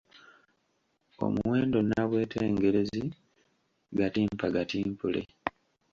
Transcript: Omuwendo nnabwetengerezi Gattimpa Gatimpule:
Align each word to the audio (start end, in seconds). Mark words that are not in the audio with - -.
Omuwendo 1.25 1.79
nnabwetengerezi 1.83 3.03
Gattimpa 3.97 4.47
Gatimpule: 4.55 5.21